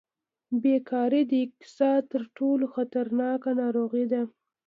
بېکاري 0.61 1.21
د 1.31 1.33
اقتصاد 1.45 2.01
تر 2.13 2.23
ټولو 2.37 2.65
خطرناکه 2.75 3.49
ناروغي 3.61 4.05
ده. 4.11 4.21